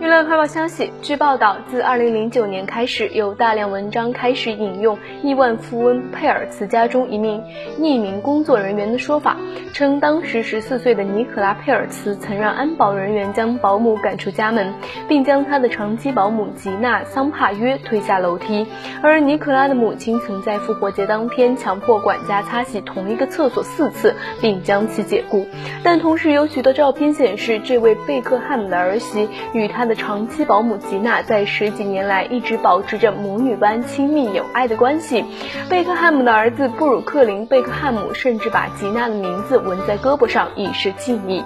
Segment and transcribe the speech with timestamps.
[0.00, 7.40] 娱乐快报消息，据报道，自2009年开始，有大量文章开始引用亿万富翁佩尔茨家中一名
[7.78, 9.36] 匿名工作人员的说法，
[9.72, 14.74] 称当时14岁的尼可拉佩尔茨曾让安保人员将保姆赶出家门，
[15.06, 18.66] 并将他的长期保姆吉娜桑帕约推下楼梯。
[19.00, 25.46] 而尼可拉的母亲曾在复活节当天强迫管家擦洗同一个厕所四次，并将其解雇。
[25.84, 29.83] 但同时有许多照片显示，这位贝克汉姆的儿媳与他。
[29.86, 35.24] 的长期保姆吉娜在十几年来一直保持着母女般亲密友爱的关系。
[35.68, 41.42] 贝克汉姆的儿子布鲁克林·贝克汉姆甚至把吉娜的名字纹在胳膊上，以示敬意。